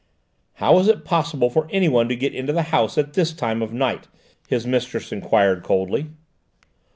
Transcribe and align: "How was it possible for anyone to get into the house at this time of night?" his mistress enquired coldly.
"How 0.53 0.73
was 0.73 0.87
it 0.87 1.05
possible 1.05 1.51
for 1.51 1.67
anyone 1.69 2.09
to 2.09 2.15
get 2.15 2.33
into 2.33 2.51
the 2.51 2.63
house 2.73 2.97
at 2.97 3.13
this 3.13 3.33
time 3.33 3.61
of 3.61 3.71
night?" 3.71 4.07
his 4.47 4.65
mistress 4.65 5.11
enquired 5.11 5.61
coldly. 5.61 6.07